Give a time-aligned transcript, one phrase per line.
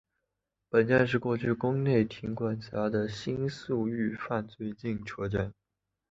[0.69, 5.53] 本站是过去宫内厅管辖的新宿御苑最近车站。